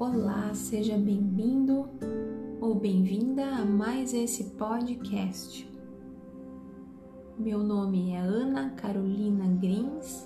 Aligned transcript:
Olá, 0.00 0.54
seja 0.54 0.96
bem-vindo 0.96 1.88
ou 2.60 2.76
bem-vinda 2.76 3.44
a 3.44 3.64
mais 3.64 4.14
esse 4.14 4.44
podcast. 4.50 5.68
Meu 7.36 7.58
nome 7.58 8.12
é 8.12 8.20
Ana 8.20 8.70
Carolina 8.70 9.48
Grins 9.60 10.24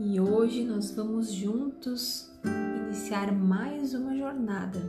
e 0.00 0.20
hoje 0.20 0.64
nós 0.64 0.90
vamos 0.90 1.32
juntos 1.32 2.28
iniciar 2.86 3.30
mais 3.32 3.94
uma 3.94 4.16
jornada. 4.16 4.80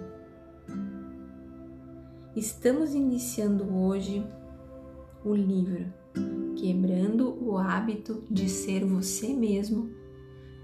Estamos 2.35 2.95
iniciando 2.95 3.71
hoje 3.75 4.25
o 5.23 5.35
livro 5.35 5.85
Quebrando 6.55 7.37
o 7.39 7.59
Hábito 7.59 8.23
de 8.27 8.49
Ser 8.49 8.83
Você 8.85 9.35
Mesmo, 9.35 9.87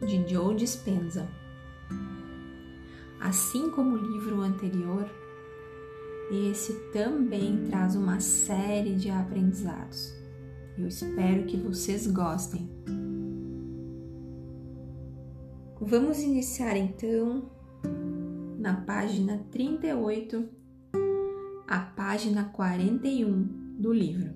de 0.01 0.27
Joe 0.27 0.55
Dispenza. 0.55 1.29
Assim 3.19 3.69
como 3.71 3.95
o 3.95 3.97
livro 3.97 4.41
anterior, 4.41 5.09
esse 6.31 6.73
também 6.91 7.65
traz 7.65 7.95
uma 7.95 8.19
série 8.19 8.95
de 8.95 9.09
aprendizados. 9.09 10.13
Eu 10.77 10.87
espero 10.87 11.45
que 11.45 11.57
vocês 11.57 12.05
gostem. 12.05 12.69
Vamos 15.79 16.19
iniciar 16.19 16.75
então 16.75 17.49
na 18.59 18.81
página 18.81 19.45
38, 19.51 20.49
a 21.67 21.79
página 21.79 22.45
41 22.45 23.77
do 23.79 23.93
livro. 23.93 24.33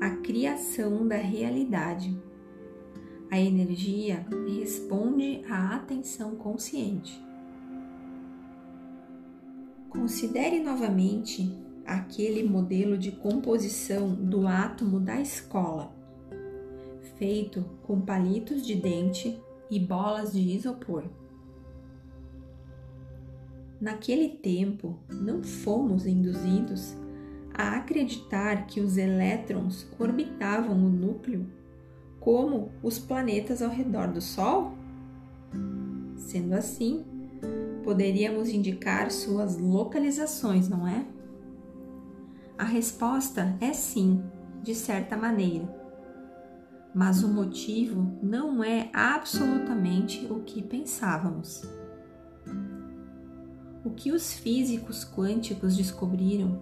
A 0.00 0.10
criação 0.16 1.06
da 1.06 1.16
realidade. 1.16 2.20
A 3.28 3.40
energia 3.40 4.24
responde 4.46 5.42
à 5.50 5.74
atenção 5.74 6.36
consciente. 6.36 7.20
Considere 9.90 10.60
novamente 10.60 11.52
aquele 11.84 12.44
modelo 12.44 12.96
de 12.96 13.10
composição 13.10 14.14
do 14.14 14.46
átomo 14.46 15.00
da 15.00 15.20
escola, 15.20 15.92
feito 17.18 17.64
com 17.82 18.00
palitos 18.00 18.64
de 18.64 18.76
dente 18.76 19.40
e 19.68 19.80
bolas 19.80 20.32
de 20.32 20.40
isopor. 20.40 21.04
Naquele 23.80 24.28
tempo, 24.28 24.98
não 25.10 25.42
fomos 25.42 26.06
induzidos 26.06 26.94
a 27.52 27.76
acreditar 27.76 28.66
que 28.66 28.80
os 28.80 28.96
elétrons 28.96 29.86
orbitavam 29.98 30.76
o 30.76 30.88
núcleo 30.88 31.46
como 32.26 32.72
os 32.82 32.98
planetas 32.98 33.62
ao 33.62 33.70
redor 33.70 34.08
do 34.08 34.20
Sol? 34.20 34.74
Sendo 36.16 36.54
assim, 36.54 37.04
poderíamos 37.84 38.48
indicar 38.48 39.12
suas 39.12 39.56
localizações, 39.56 40.68
não 40.68 40.88
é? 40.88 41.06
A 42.58 42.64
resposta 42.64 43.56
é 43.60 43.72
sim, 43.72 44.20
de 44.60 44.74
certa 44.74 45.16
maneira. 45.16 45.72
Mas 46.92 47.22
o 47.22 47.28
motivo 47.28 48.18
não 48.20 48.64
é 48.64 48.90
absolutamente 48.92 50.26
o 50.28 50.40
que 50.40 50.64
pensávamos. 50.64 51.62
O 53.84 53.90
que 53.90 54.10
os 54.10 54.32
físicos 54.32 55.04
quânticos 55.04 55.76
descobriram 55.76 56.60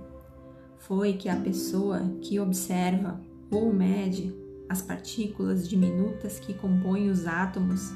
foi 0.77 1.15
que 1.15 1.31
a 1.31 1.37
pessoa 1.37 2.03
que 2.21 2.39
observa 2.39 3.19
ou 3.51 3.73
mede 3.73 4.44
as 4.69 4.83
partículas 4.83 5.69
diminutas 5.69 6.38
que 6.38 6.55
compõem 6.55 7.11
os 7.11 7.27
átomos, 7.27 7.93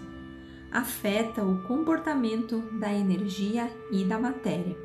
afeta 0.70 1.44
o 1.44 1.62
comportamento 1.62 2.60
da 2.78 2.92
energia 2.92 3.70
e 3.91 4.04
da 4.04 4.19
matéria. 4.19 4.76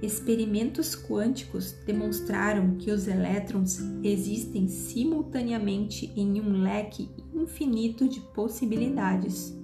Experimentos 0.00 0.94
quânticos 0.94 1.72
demonstraram 1.84 2.76
que 2.76 2.90
os 2.90 3.08
elétrons 3.08 3.78
existem 4.02 4.68
simultaneamente 4.68 6.12
em 6.16 6.40
um 6.40 6.62
leque 6.62 7.10
infinito 7.34 8.08
de 8.08 8.20
possibilidades 8.20 9.54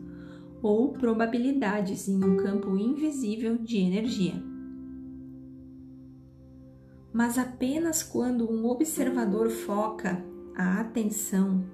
ou 0.63 0.93
probabilidades 0.93 2.09
em 2.09 2.23
um 2.23 2.37
campo 2.37 2.77
invisível 2.77 3.59
de 3.59 3.79
energia 3.79 4.52
mas 7.13 7.39
apenas 7.39 8.03
quando 8.03 8.51
um 8.51 8.67
observador 8.67 9.51
foca 9.51 10.25
a 10.57 10.81
atenção 10.81 11.65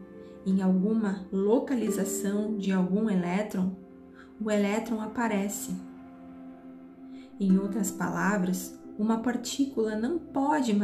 em 0.45 0.63
alguma 0.63 1.27
localização 1.33 2.57
de 2.57 2.73
algum 2.73 3.09
elétron, 3.09 3.77
o 4.41 4.51
elétron 4.51 5.01
aparece. 5.01 5.73
Em 7.39 7.59
outras 7.59 7.91
palavras, 7.91 8.79
uma 8.99 9.19
partícula 9.19 9.95
não 9.95 10.19
pode 10.19 10.75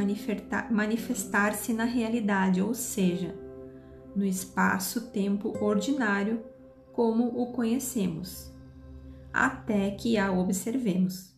manifestar-se 0.71 1.73
na 1.73 1.85
realidade, 1.85 2.63
ou 2.63 2.75
seja, 2.75 3.35
no 4.15 4.25
espaço-tempo 4.25 5.53
ordinário 5.61 6.45
como 6.93 7.27
o 7.43 7.53
conhecemos, 7.53 8.55
até 9.33 9.91
que 9.91 10.17
a 10.17 10.31
observemos. 10.31 11.34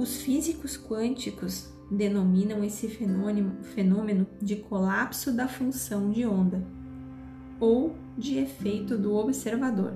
Os 0.00 0.22
físicos 0.22 0.78
quânticos 0.78 1.68
denominam 1.90 2.64
esse 2.64 2.88
fenômeno, 2.88 4.26
de 4.40 4.56
colapso 4.56 5.30
da 5.30 5.46
função 5.46 6.10
de 6.10 6.24
onda 6.24 6.66
ou 7.60 7.94
de 8.16 8.38
efeito 8.38 8.96
do 8.96 9.14
observador. 9.14 9.92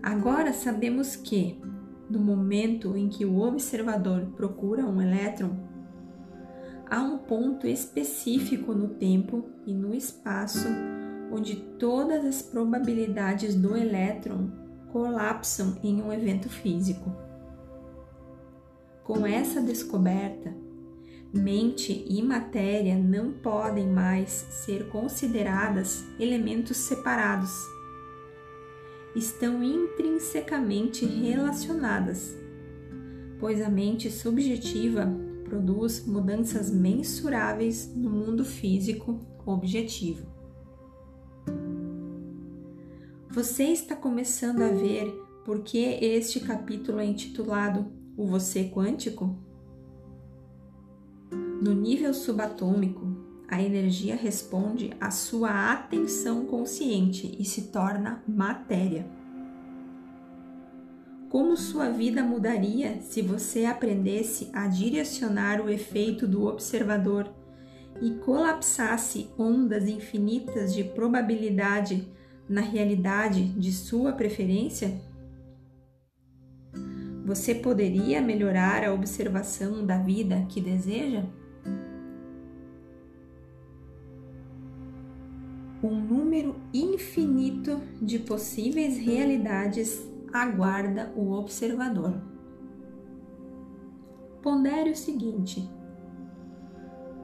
Agora 0.00 0.52
sabemos 0.52 1.16
que, 1.16 1.60
no 2.08 2.20
momento 2.20 2.96
em 2.96 3.08
que 3.08 3.24
o 3.24 3.40
observador 3.40 4.26
procura 4.36 4.86
um 4.86 5.02
elétron, 5.02 5.50
há 6.88 7.02
um 7.02 7.18
ponto 7.18 7.66
específico 7.66 8.72
no 8.74 8.90
tempo 8.90 9.44
e 9.66 9.74
no 9.74 9.92
espaço 9.92 10.68
onde 11.32 11.56
todas 11.56 12.24
as 12.24 12.42
probabilidades 12.42 13.56
do 13.56 13.76
elétron 13.76 14.52
colapsam 14.92 15.76
em 15.82 16.00
um 16.00 16.12
evento 16.12 16.48
físico. 16.48 17.23
Com 19.04 19.26
essa 19.26 19.60
descoberta, 19.60 20.56
mente 21.30 22.06
e 22.08 22.22
matéria 22.22 22.96
não 22.96 23.32
podem 23.32 23.86
mais 23.86 24.30
ser 24.30 24.88
consideradas 24.88 26.02
elementos 26.18 26.78
separados. 26.78 27.50
Estão 29.14 29.62
intrinsecamente 29.62 31.04
relacionadas, 31.04 32.34
pois 33.38 33.60
a 33.60 33.68
mente 33.68 34.10
subjetiva 34.10 35.06
produz 35.44 36.06
mudanças 36.06 36.70
mensuráveis 36.70 37.94
no 37.94 38.08
mundo 38.08 38.42
físico 38.42 39.20
objetivo. 39.44 40.26
Você 43.28 43.64
está 43.64 43.94
começando 43.94 44.62
a 44.62 44.68
ver 44.68 45.10
por 45.44 45.62
que 45.62 45.78
este 45.78 46.40
capítulo 46.40 47.00
é 47.00 47.04
intitulado 47.04 48.02
o 48.16 48.26
você 48.26 48.64
quântico? 48.64 49.36
No 51.60 51.72
nível 51.72 52.12
subatômico, 52.12 53.06
a 53.48 53.62
energia 53.62 54.16
responde 54.16 54.92
à 55.00 55.10
sua 55.10 55.72
atenção 55.72 56.46
consciente 56.46 57.36
e 57.38 57.44
se 57.44 57.68
torna 57.68 58.22
matéria. 58.26 59.06
Como 61.28 61.56
sua 61.56 61.90
vida 61.90 62.22
mudaria 62.22 63.00
se 63.00 63.20
você 63.20 63.64
aprendesse 63.64 64.50
a 64.52 64.68
direcionar 64.68 65.60
o 65.60 65.68
efeito 65.68 66.28
do 66.28 66.44
observador 66.44 67.28
e 68.00 68.12
colapsasse 68.12 69.30
ondas 69.38 69.88
infinitas 69.88 70.72
de 70.72 70.84
probabilidade 70.84 72.08
na 72.48 72.60
realidade 72.60 73.44
de 73.48 73.72
sua 73.72 74.12
preferência? 74.12 75.00
Você 77.24 77.54
poderia 77.54 78.20
melhorar 78.20 78.84
a 78.84 78.92
observação 78.92 79.86
da 79.86 79.96
vida 79.96 80.44
que 80.46 80.60
deseja? 80.60 81.24
Um 85.82 85.98
número 85.98 86.56
infinito 86.72 87.80
de 88.00 88.18
possíveis 88.18 88.98
realidades 88.98 90.06
aguarda 90.30 91.14
o 91.16 91.32
observador. 91.32 92.14
Pondere 94.42 94.90
o 94.90 94.96
seguinte: 94.96 95.66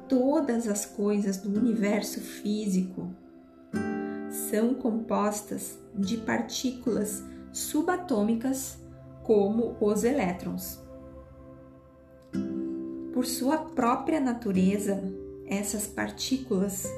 todas 0.08 0.66
as 0.66 0.86
coisas 0.86 1.36
do 1.36 1.58
universo 1.58 2.20
físico 2.20 3.14
são 4.30 4.72
compostas 4.72 5.78
de 5.94 6.16
partículas 6.16 7.22
subatômicas 7.52 8.79
como 9.30 9.76
os 9.80 10.02
elétrons. 10.02 10.80
Por 13.14 13.24
sua 13.24 13.58
própria 13.58 14.18
natureza, 14.18 15.00
essas 15.46 15.86
partículas, 15.86 16.92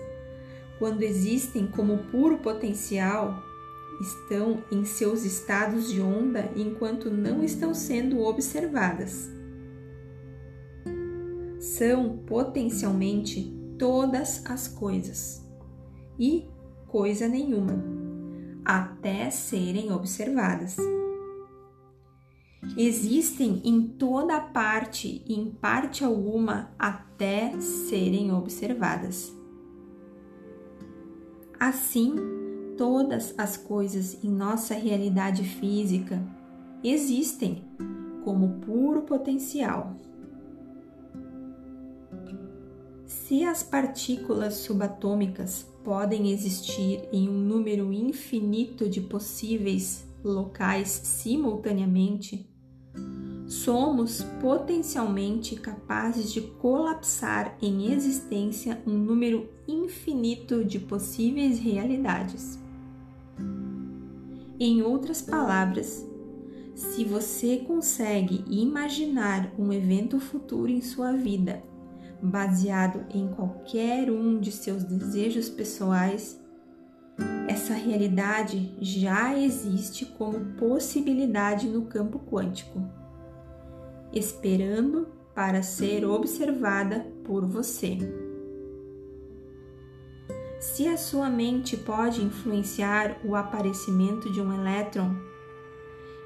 quando 0.79 1.02
existem 1.02 1.67
como 1.67 2.05
puro 2.05 2.38
potencial, 2.38 3.37
estão 4.00 4.64
em 4.73 4.82
seus 4.82 5.26
estados 5.26 5.93
de 5.93 6.00
onda 6.00 6.50
enquanto 6.56 7.11
não 7.11 7.44
estão 7.44 7.75
sendo 7.75 8.20
observadas. 8.20 9.28
São 11.61 12.17
potencialmente 12.17 13.55
todas 13.78 14.43
as 14.46 14.67
coisas 14.67 15.46
e 16.19 16.49
coisa 16.88 17.28
nenhuma, 17.28 17.85
até 18.64 19.28
serem 19.28 19.93
observadas. 19.93 20.78
Existem 22.76 23.61
em 23.64 23.82
toda 23.82 24.41
parte 24.41 25.23
e 25.26 25.35
em 25.35 25.50
parte 25.50 26.05
alguma 26.05 26.70
até 26.79 27.59
serem 27.61 28.32
observadas. 28.32 29.35
Assim, 31.59 32.14
todas 32.79 33.35
as 33.37 33.56
coisas 33.56 34.23
em 34.23 34.31
nossa 34.31 34.75
realidade 34.75 35.43
física 35.44 36.23
existem 36.85 37.64
como 38.25 38.61
puro 38.61 39.03
potencial. 39.03 39.97
Se 43.05 43.44
as 43.44 43.62
partículas 43.62 44.55
subatômicas 44.55 45.67
podem 45.82 46.31
existir 46.31 47.09
em 47.12 47.29
um 47.29 47.38
número 47.38 47.93
infinito 47.93 48.88
de 48.88 49.00
possíveis 49.00 50.06
locais 50.25 50.88
simultaneamente, 50.88 52.51
somos 53.52 54.22
potencialmente 54.40 55.56
capazes 55.56 56.32
de 56.32 56.40
colapsar 56.40 57.54
em 57.60 57.93
existência 57.93 58.82
um 58.87 58.96
número 58.96 59.46
infinito 59.69 60.64
de 60.64 60.78
possíveis 60.78 61.58
realidades. 61.58 62.58
Em 64.58 64.81
outras 64.81 65.20
palavras, 65.20 66.08
se 66.75 67.04
você 67.04 67.58
consegue 67.58 68.43
imaginar 68.49 69.52
um 69.58 69.70
evento 69.70 70.19
futuro 70.19 70.70
em 70.70 70.81
sua 70.81 71.12
vida 71.12 71.62
baseado 72.22 73.04
em 73.14 73.28
qualquer 73.28 74.10
um 74.10 74.40
de 74.40 74.50
seus 74.50 74.82
desejos 74.82 75.50
pessoais, 75.50 76.40
essa 77.46 77.75
realidade 77.75 78.75
já 78.81 79.38
existe 79.38 80.06
como 80.06 80.54
possibilidade 80.54 81.69
no 81.69 81.82
campo 81.82 82.19
quântico 82.19 83.01
esperando 84.12 85.09
para 85.35 85.62
ser 85.62 86.05
observada 86.05 87.06
por 87.25 87.47
você. 87.47 87.99
Se 90.61 90.87
a 90.87 90.97
sua 90.97 91.29
mente 91.29 91.76
pode 91.76 92.23
influenciar 92.23 93.19
o 93.25 93.35
aparecimento 93.35 94.31
de 94.32 94.41
um 94.41 94.53
elétron, 94.53 95.14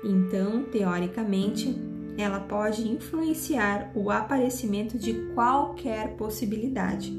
então, 0.05 0.65
teoricamente, 0.65 1.75
ela 2.19 2.41
pode 2.41 2.87
influenciar 2.89 3.91
o 3.95 4.11
aparecimento 4.11 4.99
de 4.99 5.15
qualquer 5.35 6.17
possibilidade. 6.17 7.13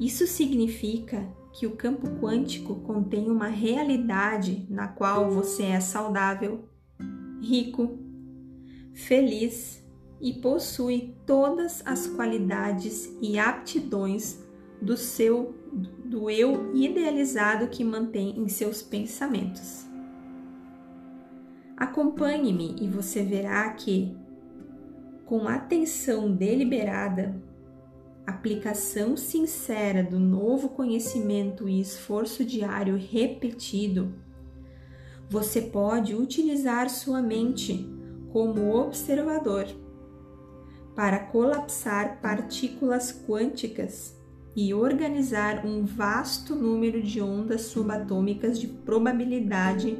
Isso 0.00 0.26
significa 0.26 1.26
que 1.52 1.66
o 1.66 1.76
campo 1.76 2.06
quântico 2.20 2.76
contém 2.76 3.30
uma 3.30 3.48
realidade 3.48 4.66
na 4.68 4.88
qual 4.88 5.30
você 5.30 5.64
é 5.64 5.80
saudável 5.80 6.68
rico, 7.46 7.98
feliz 8.92 9.84
e 10.20 10.32
possui 10.32 11.14
todas 11.26 11.82
as 11.86 12.06
qualidades 12.06 13.14
e 13.20 13.38
aptidões 13.38 14.42
do 14.80 14.96
seu 14.96 15.54
do 16.04 16.30
eu 16.30 16.74
idealizado 16.74 17.68
que 17.68 17.84
mantém 17.84 18.38
em 18.38 18.48
seus 18.48 18.82
pensamentos. 18.82 19.86
Acompanhe-me 21.76 22.76
e 22.80 22.88
você 22.88 23.22
verá 23.22 23.68
que 23.70 24.16
com 25.26 25.48
atenção 25.48 26.32
deliberada, 26.32 27.34
aplicação 28.26 29.16
sincera 29.16 30.02
do 30.02 30.18
novo 30.18 30.70
conhecimento 30.70 31.68
e 31.68 31.80
esforço 31.80 32.44
diário 32.44 32.96
repetido, 32.96 34.14
você 35.28 35.60
pode 35.60 36.14
utilizar 36.14 36.88
sua 36.88 37.20
mente 37.20 37.88
como 38.32 38.74
observador 38.74 39.66
para 40.94 41.18
colapsar 41.18 42.20
partículas 42.20 43.12
quânticas 43.26 44.16
e 44.54 44.72
organizar 44.72 45.66
um 45.66 45.84
vasto 45.84 46.54
número 46.54 47.02
de 47.02 47.20
ondas 47.20 47.62
subatômicas 47.62 48.58
de 48.58 48.66
probabilidade 48.66 49.98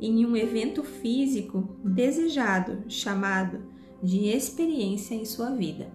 em 0.00 0.26
um 0.26 0.36
evento 0.36 0.82
físico 0.82 1.76
desejado 1.84 2.82
chamado 2.88 3.62
de 4.02 4.28
experiência 4.28 5.14
em 5.14 5.24
sua 5.24 5.50
vida. 5.50 5.92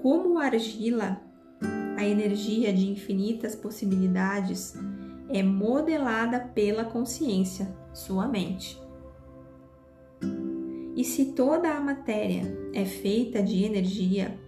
Como 0.00 0.38
argila, 0.38 1.20
a 1.96 2.04
energia 2.04 2.72
de 2.72 2.88
infinitas 2.90 3.54
possibilidades 3.54 4.74
é 5.32 5.42
modelada 5.42 6.38
pela 6.38 6.84
consciência, 6.84 7.74
sua 7.92 8.28
mente. 8.28 8.80
E 10.94 11.04
se 11.04 11.32
toda 11.32 11.70
a 11.70 11.80
matéria 11.80 12.42
é 12.74 12.84
feita 12.84 13.42
de 13.42 13.64
energia, 13.64 14.38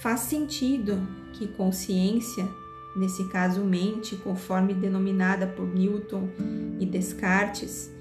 faz 0.00 0.20
sentido 0.20 1.06
que 1.34 1.46
consciência, 1.46 2.48
nesse 2.96 3.28
caso 3.28 3.62
mente, 3.62 4.16
conforme 4.16 4.72
denominada 4.72 5.46
por 5.46 5.66
Newton 5.66 6.28
e 6.78 6.86
Descartes, 6.86 7.92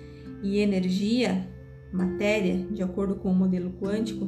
e 0.41 0.59
energia, 0.59 1.45
matéria, 1.91 2.65
de 2.71 2.81
acordo 2.81 3.15
com 3.15 3.29
o 3.29 3.35
modelo 3.35 3.71
quântico, 3.73 4.25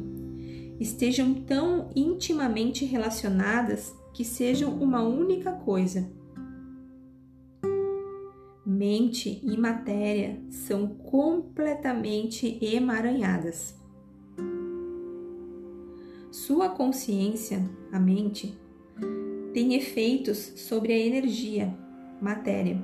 estejam 0.78 1.34
tão 1.34 1.90
intimamente 1.96 2.84
relacionadas 2.84 3.96
que 4.14 4.26
sejam 4.26 4.74
uma 4.74 5.02
única 5.02 5.54
coisa 5.54 6.12
mente 8.82 9.40
e 9.44 9.56
matéria 9.56 10.42
são 10.50 10.88
completamente 10.88 12.58
emaranhadas. 12.66 13.76
Sua 16.32 16.68
consciência, 16.70 17.64
a 17.92 18.00
mente, 18.00 18.58
tem 19.54 19.76
efeitos 19.76 20.54
sobre 20.56 20.94
a 20.94 20.98
energia, 20.98 21.78
matéria, 22.20 22.82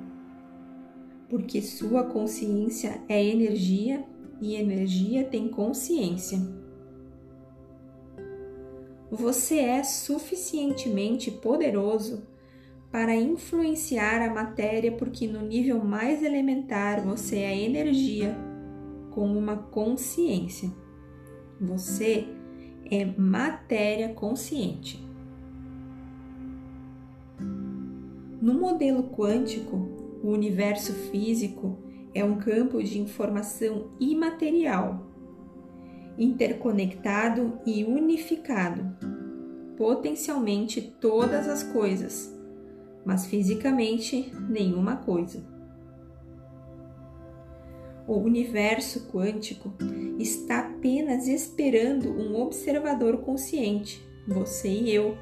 porque 1.30 1.64
sua 1.64 2.04
consciência 2.04 3.02
é 3.10 3.26
energia 3.26 4.06
e 4.40 4.54
energia 4.54 5.24
tem 5.24 5.48
consciência. 5.48 6.38
Você 9.10 9.58
é 9.58 9.82
suficientemente 9.82 11.32
poderoso 11.32 12.22
para 12.92 13.16
influenciar 13.16 14.22
a 14.22 14.34
matéria, 14.34 14.92
porque 14.92 15.28
no 15.28 15.42
nível 15.42 15.84
mais 15.84 16.24
elementar 16.24 17.04
você 17.04 17.38
é 17.38 17.62
energia 17.64 18.36
com 19.12 19.26
uma 19.38 19.58
consciência. 19.58 20.72
Você 21.60 22.28
é 22.90 23.06
matéria 23.06 24.14
consciente. 24.14 25.06
No 28.42 28.54
modelo 28.54 29.10
quântico, 29.10 29.76
o 30.24 30.30
universo 30.30 30.94
físico 30.94 31.78
é 32.14 32.24
um 32.24 32.38
campo 32.38 32.82
de 32.82 33.00
informação 33.00 33.92
imaterial, 34.00 35.12
interconectado 36.18 37.60
e 37.66 37.84
unificado, 37.84 38.96
potencialmente 39.76 40.82
todas 40.82 41.48
as 41.48 41.64
coisas 41.64 42.37
mas 43.08 43.26
fisicamente 43.26 44.34
nenhuma 44.50 44.98
coisa. 44.98 45.42
O 48.06 48.18
universo 48.18 49.08
quântico 49.08 49.74
está 50.20 50.60
apenas 50.60 51.26
esperando 51.26 52.10
um 52.10 52.36
observador 52.42 53.20
consciente, 53.20 54.06
você 54.28 54.68
e 54.68 54.94
eu, 54.94 55.18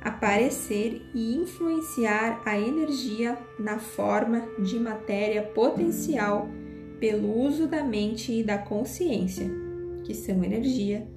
aparecer 0.00 1.02
e 1.14 1.36
influenciar 1.36 2.42
a 2.44 2.58
energia 2.58 3.38
na 3.60 3.78
forma 3.78 4.40
de 4.58 4.78
matéria 4.80 5.42
potencial 5.42 6.48
pelo 6.98 7.32
uso 7.40 7.68
da 7.68 7.82
mente 7.84 8.32
e 8.32 8.42
da 8.42 8.58
consciência, 8.58 9.48
que 10.04 10.14
são 10.14 10.42
energia 10.42 11.08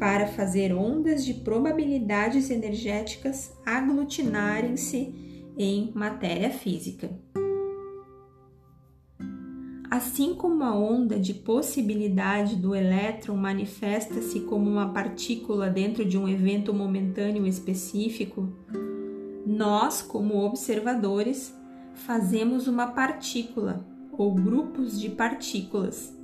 para 0.00 0.26
fazer 0.26 0.72
ondas 0.72 1.22
de 1.22 1.34
probabilidades 1.34 2.48
energéticas 2.48 3.52
aglutinarem-se 3.66 5.14
em 5.58 5.92
matéria 5.94 6.50
física. 6.50 7.10
Assim 9.90 10.34
como 10.34 10.64
a 10.64 10.74
onda 10.74 11.18
de 11.18 11.34
possibilidade 11.34 12.56
do 12.56 12.74
elétron 12.74 13.36
manifesta-se 13.36 14.40
como 14.40 14.70
uma 14.70 14.90
partícula 14.90 15.68
dentro 15.68 16.02
de 16.02 16.16
um 16.16 16.26
evento 16.26 16.72
momentâneo 16.72 17.46
específico, 17.46 18.48
nós, 19.46 20.00
como 20.00 20.46
observadores, 20.46 21.54
fazemos 21.92 22.66
uma 22.66 22.86
partícula 22.86 23.84
ou 24.12 24.32
grupos 24.32 24.98
de 24.98 25.10
partículas 25.10 26.18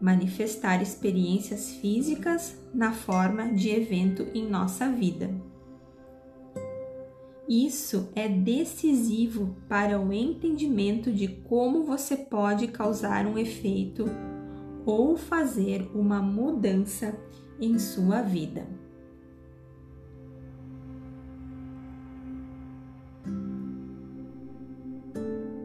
manifestar 0.00 0.82
experiências 0.82 1.70
físicas 1.72 2.56
na 2.72 2.92
forma 2.92 3.52
de 3.52 3.68
evento 3.68 4.26
em 4.34 4.48
nossa 4.48 4.88
vida. 4.88 5.30
Isso 7.48 8.08
é 8.14 8.28
decisivo 8.28 9.56
para 9.68 10.00
o 10.00 10.12
entendimento 10.12 11.12
de 11.12 11.26
como 11.26 11.82
você 11.82 12.16
pode 12.16 12.68
causar 12.68 13.26
um 13.26 13.36
efeito 13.36 14.06
ou 14.86 15.16
fazer 15.16 15.90
uma 15.92 16.22
mudança 16.22 17.18
em 17.60 17.78
sua 17.78 18.22
vida. 18.22 18.66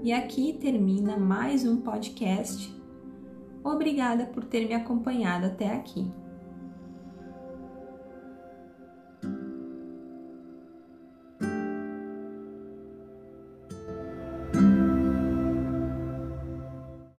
E 0.03 0.11
aqui 0.11 0.53
termina 0.53 1.17
mais 1.17 1.65
um 1.65 1.77
podcast. 1.77 2.74
Obrigada 3.65 4.27
por 4.27 4.45
ter 4.45 4.67
me 4.67 4.75
acompanhado 4.75 5.47
até 5.47 5.71
aqui. 5.71 6.07